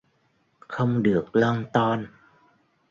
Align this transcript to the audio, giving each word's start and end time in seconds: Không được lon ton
Không 0.69 1.03
được 1.03 1.29
lon 1.35 1.65
ton 1.73 2.07